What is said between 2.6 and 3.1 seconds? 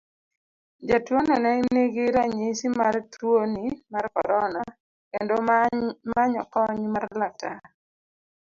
mar